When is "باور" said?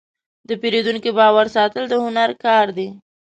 1.19-1.45